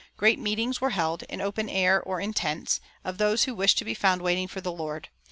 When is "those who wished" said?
3.19-3.77